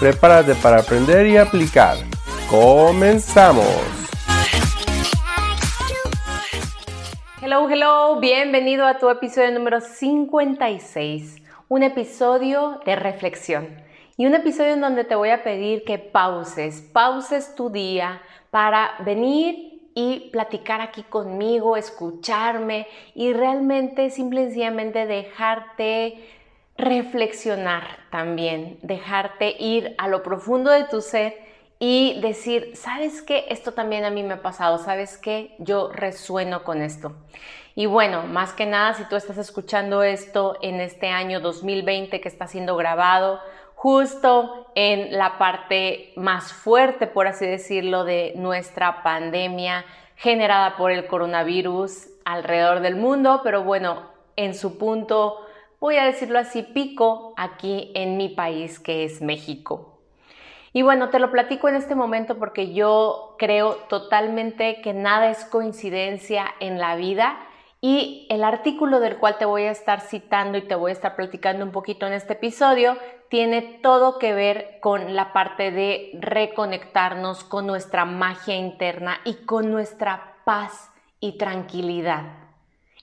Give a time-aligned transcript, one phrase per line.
[0.00, 1.96] Prepárate para aprender y aplicar.
[2.50, 3.64] ¡Comenzamos!
[7.40, 11.36] Hello, hello, bienvenido a tu episodio número 56,
[11.68, 13.68] un episodio de reflexión
[14.16, 18.20] y un episodio en donde te voy a pedir que pauses, pauses tu día
[18.50, 26.18] para venir y platicar aquí conmigo, escucharme y realmente simple y sencillamente dejarte
[26.76, 31.38] reflexionar también, dejarte ir a lo profundo de tu ser
[31.78, 33.46] y decir, ¿sabes qué?
[33.48, 35.54] Esto también a mí me ha pasado, ¿sabes qué?
[35.58, 37.14] Yo resueno con esto.
[37.74, 42.28] Y bueno, más que nada, si tú estás escuchando esto en este año 2020 que
[42.28, 43.40] está siendo grabado,
[43.74, 49.84] justo en la parte más fuerte, por así decirlo, de nuestra pandemia
[50.16, 54.04] generada por el coronavirus alrededor del mundo, pero bueno,
[54.36, 55.43] en su punto,
[55.84, 59.98] voy a decirlo así, pico aquí en mi país, que es México.
[60.72, 65.44] Y bueno, te lo platico en este momento porque yo creo totalmente que nada es
[65.44, 67.36] coincidencia en la vida
[67.82, 71.16] y el artículo del cual te voy a estar citando y te voy a estar
[71.16, 72.96] platicando un poquito en este episodio
[73.28, 79.70] tiene todo que ver con la parte de reconectarnos con nuestra magia interna y con
[79.70, 80.90] nuestra paz
[81.20, 82.43] y tranquilidad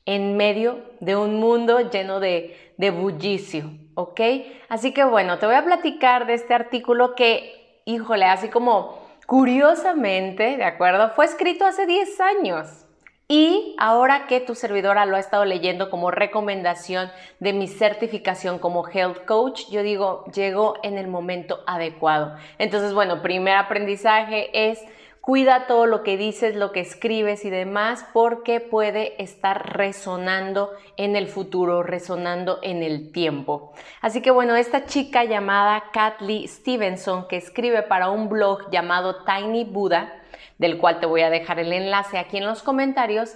[0.05, 4.19] en medio de un mundo lleno de, bullicio, ¿ok?
[4.67, 10.57] Así que bueno, te voy a platicar de este artículo que, híjole, así como curiosamente,
[10.57, 11.11] ¿de acuerdo?
[11.11, 12.85] Fue escrito hace 10 años.
[13.27, 17.09] Y ahora que tu servidora lo ha estado leyendo como recomendación
[17.39, 22.35] de mi certificación como Health Coach, yo digo, llegó en el momento adecuado.
[22.57, 24.83] Entonces, bueno, primer aprendizaje es
[25.21, 31.15] cuida todo lo que dices, lo que escribes y demás, porque puede estar resonando en
[31.15, 33.71] el futuro, resonando en el tiempo.
[34.01, 39.63] Así que bueno, esta chica llamada Kathleen Stevenson, que escribe para un blog llamado Tiny
[39.63, 40.11] Buddha,
[40.57, 43.35] del cual te voy a dejar el enlace aquí en los comentarios,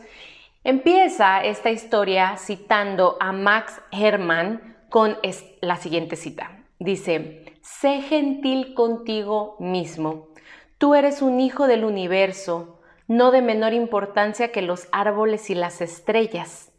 [0.63, 5.17] empieza esta historia citando a Max Hermann con
[5.61, 6.63] la siguiente cita.
[6.79, 10.27] Dice, sé gentil contigo mismo.
[10.77, 15.81] Tú eres un hijo del universo, no de menor importancia que los árboles y las
[15.81, 16.71] estrellas.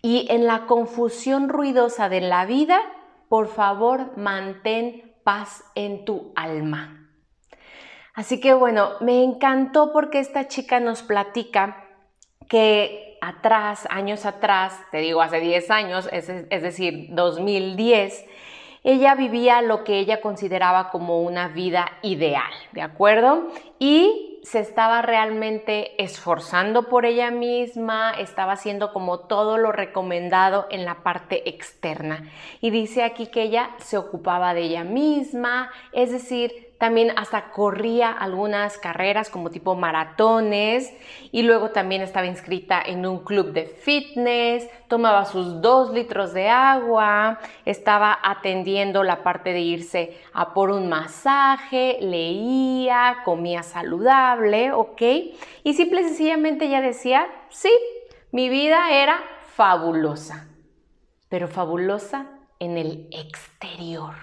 [0.00, 2.80] Y en la confusión ruidosa de la vida,
[3.28, 7.10] por favor, mantén paz en tu alma.
[8.14, 11.88] Así que bueno, me encantó porque esta chica nos platica
[12.48, 18.26] que atrás, años atrás, te digo hace 10 años, es, decir, 2010,
[18.84, 23.48] ella vivía lo que ella consideraba como una vida ideal, ¿de acuerdo?
[23.78, 30.84] Y se estaba realmente esforzando por ella misma, estaba haciendo como todo lo recomendado en
[30.84, 32.28] la parte externa.
[32.60, 38.10] Y dice aquí que ella se ocupaba de ella misma, es decir, también hasta corría
[38.10, 40.92] algunas carreras como tipo maratones
[41.30, 46.48] y luego también estaba inscrita en un club de fitness, tomaba sus dos litros de
[46.48, 55.02] agua, estaba atendiendo la parte de irse a por un masaje, leía, comía saludable, ¿ok?
[55.62, 57.70] Y simple y sencillamente ella decía, sí,
[58.32, 59.22] mi vida era
[59.54, 60.48] fabulosa,
[61.28, 62.26] pero fabulosa
[62.58, 64.16] en el exterior.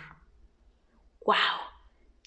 [1.26, 1.69] ¡Wow!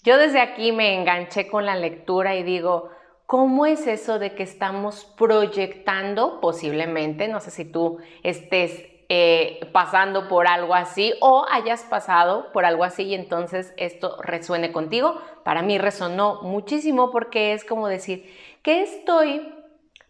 [0.05, 2.91] Yo desde aquí me enganché con la lectura y digo,
[3.27, 10.27] ¿cómo es eso de que estamos proyectando posiblemente, no sé si tú estés eh, pasando
[10.27, 15.21] por algo así o hayas pasado por algo así y entonces esto resuene contigo?
[15.45, 18.29] Para mí resonó muchísimo porque es como decir,
[18.65, 19.55] ¿qué estoy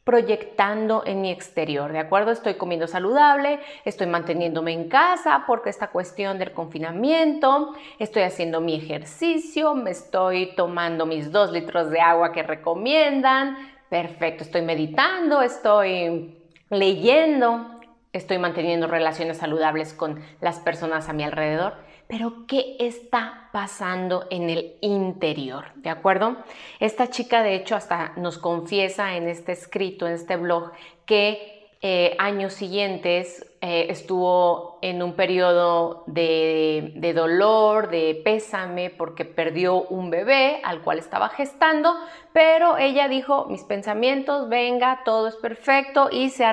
[0.04, 2.32] proyectando en mi exterior, ¿de acuerdo?
[2.32, 8.74] Estoy comiendo saludable, estoy manteniéndome en casa porque esta cuestión del confinamiento, estoy haciendo mi
[8.74, 13.56] ejercicio, me estoy tomando mis dos litros de agua que recomiendan,
[13.88, 16.36] perfecto, estoy meditando, estoy
[16.68, 17.71] leyendo,
[18.12, 21.74] estoy manteniendo relaciones saludables con las personas a mi alrededor
[22.12, 25.72] pero ¿qué está pasando en el interior?
[25.76, 26.36] ¿De acuerdo?
[26.78, 30.72] Esta chica de hecho hasta nos confiesa en este escrito, en este blog,
[31.06, 39.82] que eh, años siguientes eh, estuvo en un periodo de, dolor, de pésame, porque perdió
[39.82, 41.92] un bebé al cual estaba gestando,
[42.32, 46.44] pero ella dijo, mis pensamientos, venga, todo es perfecto, y se,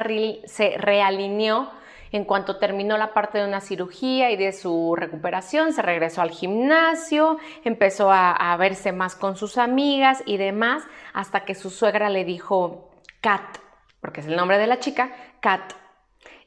[0.45, 1.69] se realineó.
[2.11, 6.31] En cuanto terminó la parte de una cirugía y de su recuperación, se regresó al
[6.31, 10.81] gimnasio, empezó a, a verse más con sus amigas y demás,
[11.13, 12.89] hasta que su suegra le dijo,
[13.21, 13.59] Kat,
[14.01, 15.11] porque es el nombre de la chica,
[15.41, 15.73] Kat,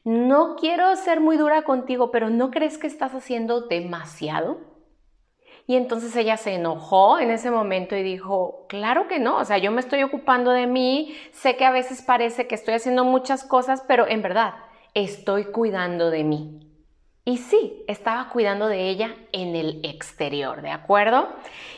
[0.04, 4.58] no quiero ser muy dura contigo, pero ¿no crees que estás haciendo demasiado?
[5.66, 9.58] Y entonces ella se enojó en ese momento y dijo, claro que no, o sea,
[9.58, 13.44] yo me estoy ocupando de mí, sé que a veces parece que estoy haciendo muchas
[13.44, 14.54] cosas, pero en verdad
[14.94, 16.68] estoy cuidando de mí.
[17.24, 21.28] Y sí, estaba cuidando de ella en el exterior, ¿de acuerdo?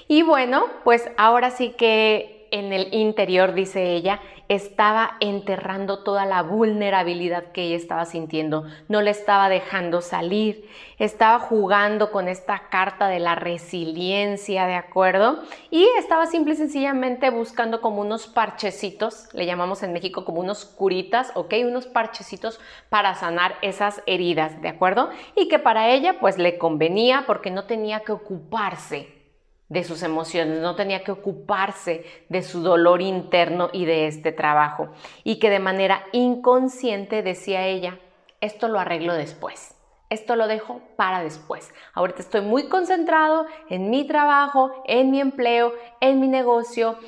[0.09, 6.43] Y bueno, pues ahora sí que en el interior, dice ella, estaba enterrando toda la
[6.43, 13.09] vulnerabilidad que ella estaba sintiendo, no le estaba dejando salir, estaba jugando con esta carta
[13.09, 15.43] de la resiliencia, ¿de acuerdo?
[15.73, 20.65] Y estaba simple y sencillamente buscando como unos parchecitos, le llamamos en México como unos
[20.65, 21.55] curitas, ¿ok?
[21.65, 25.11] Unos parchecitos para sanar esas heridas, ¿de acuerdo?
[25.35, 29.24] Y que para ella pues le convenía porque no tenía que ocuparse
[29.69, 34.89] de sus emociones, no tenía que ocuparse de su dolor interno y de este trabajo.
[35.25, 37.99] Y que de manera inconsciente decía ella,
[38.41, 39.75] esto lo arreglo después,
[40.11, 41.73] esto lo dejo para después.
[41.95, 46.99] Ahorita estoy muy concentrado en mi trabajo, en mi empleo, en mi negocio,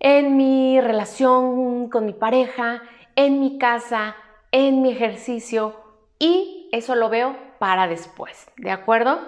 [0.00, 2.82] en mi relación con mi pareja,
[3.16, 4.16] en mi casa,
[4.50, 5.76] en mi ejercicio
[6.18, 9.20] y eso lo veo para después, ¿de acuerdo?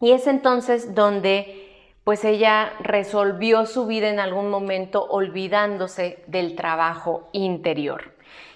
[0.00, 1.69] Y es entonces donde
[2.04, 8.14] pues ella resolvió su vida en algún momento olvidándose del trabajo interior.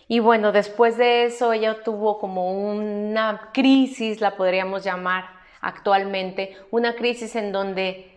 [0.08, 5.24] Y bueno, después de eso ella tuvo como una crisis, la podríamos llamar
[5.60, 8.10] actualmente, una crisis en donde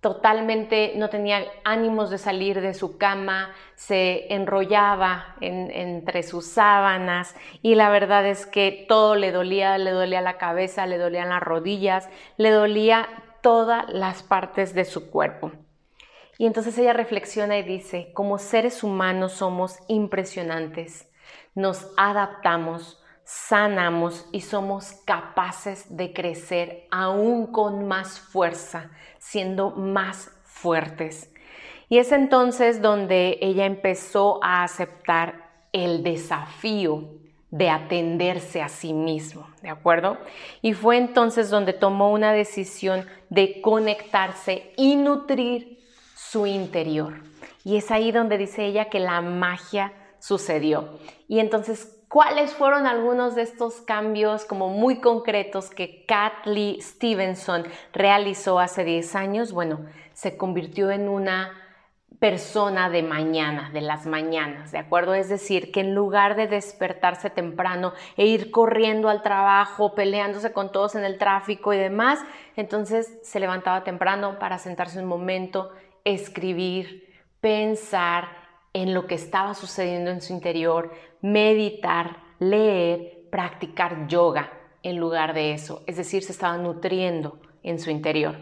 [0.00, 7.76] totalmente no tenía ánimos de salir de su cama, se enrollaba entre sus sábanas y
[7.76, 12.08] la verdad es que todo le dolía, le dolía la cabeza, le dolían las rodillas,
[12.36, 13.08] le dolía
[13.42, 15.52] todas las partes de su cuerpo.
[16.38, 21.08] Y entonces ella reflexiona y dice, como seres humanos somos impresionantes,
[21.54, 31.32] nos adaptamos, sanamos y somos capaces de crecer aún con más fuerza, siendo más fuertes.
[31.88, 37.21] Y es entonces donde ella empezó a aceptar el desafío
[37.52, 40.16] de atenderse a sí mismo, ¿de acuerdo?
[40.62, 45.78] Y fue entonces donde tomó una decisión de conectarse y nutrir
[46.16, 47.20] su interior.
[47.62, 50.98] Y es ahí donde dice ella que la magia sucedió.
[51.28, 58.60] Y entonces, ¿cuáles fueron algunos de estos cambios como muy concretos que Kathleen Stevenson realizó
[58.60, 59.52] hace 10 años?
[59.52, 59.84] Bueno,
[60.14, 61.52] se convirtió en una
[62.18, 65.14] persona de mañana, de las mañanas, ¿de acuerdo?
[65.14, 70.72] Es decir, que en lugar de despertarse temprano e ir corriendo al trabajo, peleándose con
[70.72, 72.20] todos en el tráfico y demás,
[72.56, 75.72] entonces se levantaba temprano para sentarse un momento,
[76.04, 78.28] escribir, pensar
[78.72, 85.52] en lo que estaba sucediendo en su interior, meditar, leer, practicar yoga en lugar de
[85.52, 88.36] eso, es decir, se estaba nutriendo en su interior.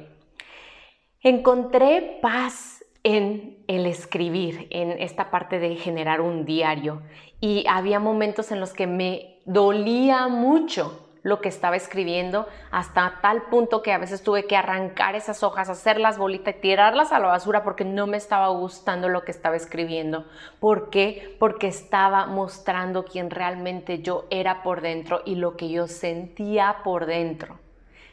[1.23, 7.03] Encontré paz en el escribir, en esta parte de generar un diario.
[7.41, 13.43] Y había momentos en los que me dolía mucho lo que estaba escribiendo, hasta tal
[13.43, 17.29] punto que a veces tuve que arrancar esas hojas, hacerlas bolitas y tirarlas a la
[17.29, 20.25] basura porque no me estaba gustando lo que estaba escribiendo.
[20.61, 21.37] ¿Por qué?
[21.39, 27.07] Porque estaba mostrando quién realmente yo era por dentro y lo que yo sentía por
[27.07, 27.59] dentro.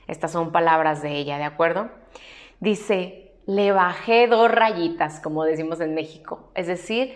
[0.07, 1.89] Estas son palabras de ella, ¿de acuerdo?
[2.59, 7.13] Dice, le bajé dos rayitas, como decimos en México, es decir,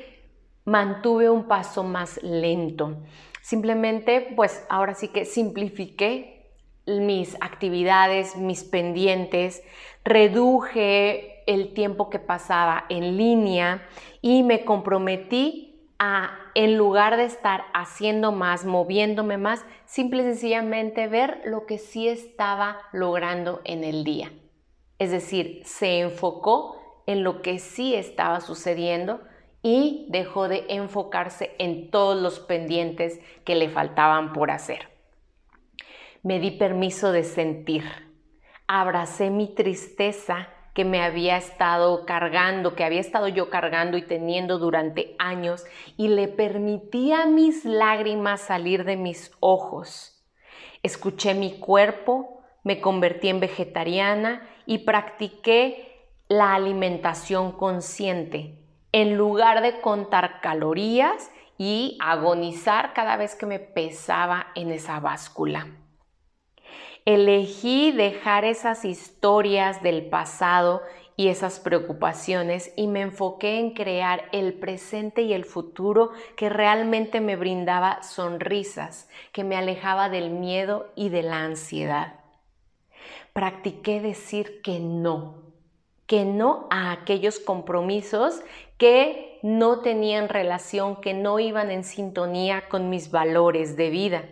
[0.64, 2.98] mantuve un paso más lento.
[3.42, 6.50] Simplemente, pues ahora sí que simplifiqué
[6.88, 9.62] mis actividades, mis pendientes,
[10.06, 13.86] reduje el tiempo que pasaba en línea
[14.22, 21.08] y me comprometí a, en lugar de estar haciendo más, moviéndome más, simple y sencillamente
[21.08, 24.32] ver lo que sí estaba logrando en el día.
[25.02, 26.76] Es decir, se enfocó
[27.08, 29.20] en lo que sí estaba sucediendo
[29.64, 34.90] y dejó de enfocarse en todos los pendientes que le faltaban por hacer.
[36.22, 37.84] Me di permiso de sentir,
[38.68, 44.60] abracé mi tristeza que me había estado cargando, que había estado yo cargando y teniendo
[44.60, 45.66] durante años
[45.98, 50.24] y le permití a mis lágrimas salir de mis ojos.
[50.84, 58.58] Escuché mi cuerpo, me convertí en vegetariana y practiqué la alimentación consciente.
[58.92, 61.32] En lugar de contar calorías,
[61.64, 65.68] y agonizar cada vez que me pesaba en esa báscula.
[67.06, 70.82] Elegí dejar esas historias del pasado
[71.16, 77.22] y esas preocupaciones y me enfoqué en crear el presente y el futuro que realmente
[77.22, 82.21] me brindaba sonrisas, que me alejaba del miedo y de la ansiedad.
[83.34, 85.44] Practiqué decir que no,
[86.06, 88.42] que no a aquellos compromisos
[88.78, 94.24] que no tenían relación, que no iban en sintonía con mis valores de vida.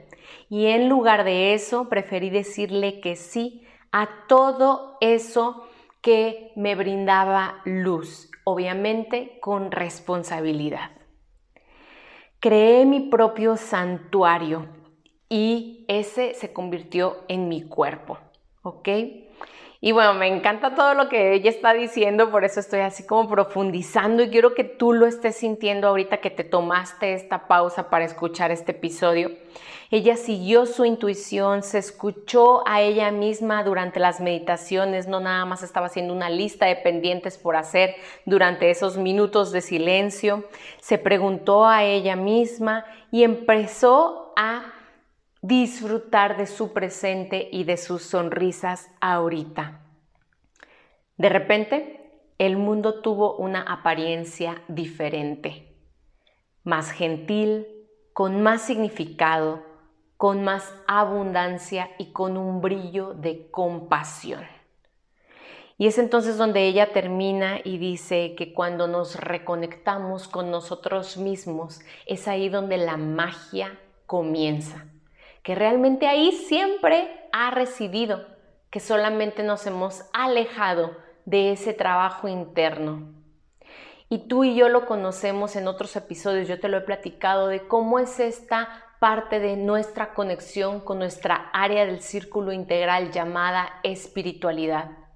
[0.49, 5.67] Y en lugar de eso, preferí decirle que sí a todo eso
[6.01, 10.91] que me brindaba luz, obviamente con responsabilidad.
[12.39, 14.67] Creé mi propio santuario
[15.29, 18.17] y ese se convirtió en mi cuerpo,
[18.61, 18.89] ¿ok?
[19.81, 23.29] Y bueno, me encanta todo lo que ella está diciendo, por eso estoy así como
[23.29, 28.03] profundizando y quiero que tú lo estés sintiendo ahorita que te tomaste esta pausa para
[28.03, 29.31] escuchar este episodio.
[29.89, 35.63] Ella siguió su intuición, se escuchó a ella misma durante las meditaciones, no nada más
[35.63, 40.43] estaba haciendo una lista de pendientes por hacer durante esos minutos de silencio,
[40.81, 44.73] se preguntó a ella misma y empezó a
[45.41, 49.81] disfrutar de su presente y de sus sonrisas ahorita.
[51.17, 55.75] De repente, el mundo tuvo una apariencia diferente,
[56.63, 57.67] más gentil,
[58.13, 59.63] con más significado,
[60.17, 64.43] con más abundancia y con un brillo de compasión.
[65.77, 71.79] Y es entonces donde ella termina y dice que cuando nos reconectamos con nosotros mismos,
[72.05, 74.85] es ahí donde la magia comienza
[75.43, 78.25] que realmente ahí siempre ha residido,
[78.69, 83.13] que solamente nos hemos alejado de ese trabajo interno.
[84.09, 87.67] Y tú y yo lo conocemos en otros episodios, yo te lo he platicado de
[87.67, 95.08] cómo es esta parte de nuestra conexión con nuestra área del círculo integral llamada espiritualidad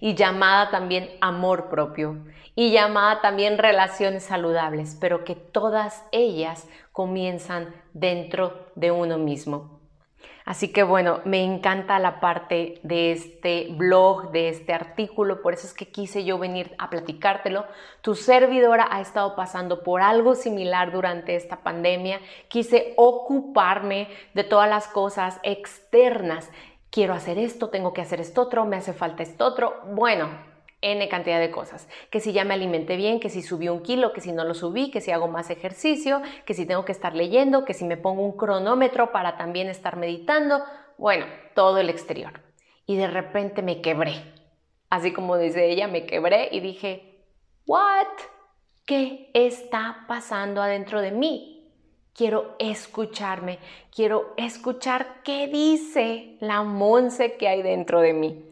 [0.00, 2.18] y llamada también amor propio
[2.54, 9.76] y llamada también relaciones saludables, pero que todas ellas comienzan dentro de uno mismo.
[10.46, 15.66] Así que bueno, me encanta la parte de este blog, de este artículo, por eso
[15.66, 17.66] es que quise yo venir a platicártelo.
[18.00, 22.20] Tu servidora ha estado pasando por algo similar durante esta pandemia.
[22.46, 26.48] Quise ocuparme de todas las cosas externas
[26.90, 29.80] quiero hacer esto, tengo que hacer esto otro, me hace falta esto otro.
[29.92, 30.28] Bueno,
[30.82, 31.88] N cantidad de cosas.
[32.10, 34.54] Que si ya me alimenté bien, que si subí un kilo, que si no lo
[34.54, 37.96] subí, que si hago más ejercicio, que si tengo que estar leyendo, que si me
[37.96, 40.62] pongo un cronómetro para también estar meditando.
[40.98, 42.40] Bueno, todo el exterior.
[42.86, 44.22] Y de repente me quebré.
[44.88, 47.24] Así como dice ella, me quebré y dije,
[47.66, 48.06] ¿what?
[48.84, 51.55] ¿Qué está pasando adentro de mí?
[52.16, 53.58] Quiero escucharme,
[53.94, 58.44] quiero escuchar qué dice la Monse que hay dentro de mí.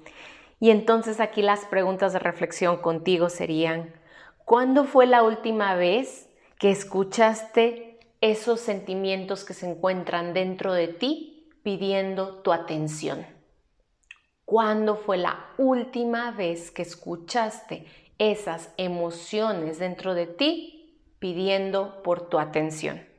[0.61, 3.95] Y entonces aquí las preguntas de reflexión contigo serían,
[4.45, 6.29] ¿cuándo fue la última vez
[6.59, 13.27] que escuchaste esos sentimientos que se encuentran dentro de ti pidiendo tu atención?
[14.45, 17.87] ¿Cuándo fue la última vez que escuchaste
[18.19, 23.14] esas emociones dentro de ti pidiendo por tu atención?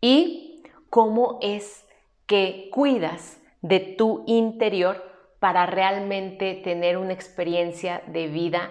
[0.00, 1.86] Y cómo es
[2.26, 5.02] que cuidas de tu interior
[5.40, 8.70] para realmente tener una experiencia de vida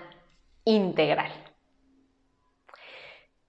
[0.65, 1.31] integral.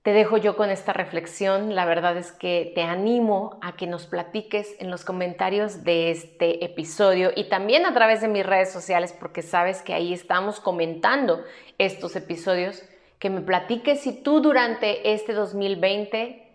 [0.03, 1.75] Te dejo yo con esta reflexión.
[1.75, 6.65] La verdad es que te animo a que nos platiques en los comentarios de este
[6.65, 11.43] episodio y también a través de mis redes sociales porque sabes que ahí estamos comentando
[11.77, 12.83] estos episodios.
[13.19, 16.48] Que me platiques si tú durante este 2020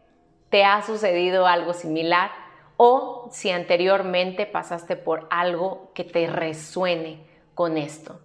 [0.53, 2.29] te ha sucedido algo similar
[2.77, 8.19] o si anteriormente pasaste por algo que te resuene con esto.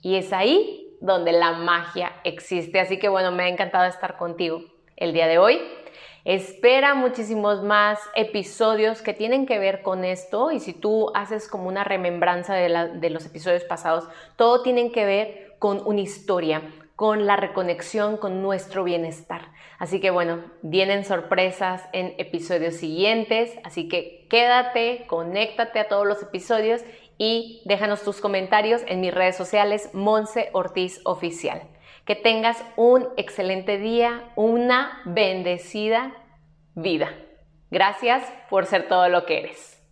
[0.00, 2.80] Y es ahí donde la magia existe.
[2.80, 4.62] Así que bueno, me ha encantado estar contigo
[4.96, 5.60] el día de hoy.
[6.24, 11.68] Espera muchísimos más episodios que tienen que ver con esto y si tú haces como
[11.68, 16.62] una remembranza de, los episodios pasados, todo tiene que ver con una historia,
[16.96, 19.52] con la reconexión con nuestro bienestar.
[19.78, 26.22] Así que bueno, vienen sorpresas en episodios siguientes, así que quédate, conéctate a todos los
[26.22, 26.82] episodios
[27.18, 31.62] y déjanos tus comentarios en mis redes sociales Monse Ortiz Oficial.
[32.06, 36.14] Que tengas un excelente día, una bendecida
[36.74, 37.10] vida.
[37.70, 39.82] Gracias por ser todo lo que eres.